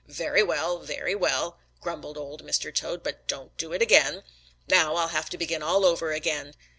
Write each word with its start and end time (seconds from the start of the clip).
"Very 0.07 0.41
well. 0.41 0.79
Very 0.79 1.13
well," 1.13 1.59
grumbled 1.79 2.17
Old 2.17 2.43
Mr. 2.43 2.73
Toad, 2.73 3.03
"but 3.03 3.27
don't 3.27 3.55
do 3.55 3.71
it 3.71 3.83
again. 3.83 4.23
Now 4.67 4.95
I'll 4.95 5.09
have 5.09 5.29
to 5.29 5.37
begin 5.37 5.61
all 5.61 5.85
over 5.85 6.11
again. 6.11 6.55